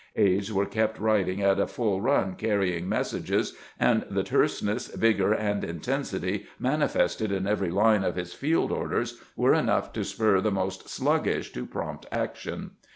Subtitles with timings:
[0.15, 4.15] Aides were kept riding at a full run carrying messages, and 106 CAMPAIGNING WITH GKANT
[4.15, 9.93] the terseness, vigor, and intensity manifested in every line of Ms field orders were enough
[9.93, 12.71] to spur the most sluggish to prompt action.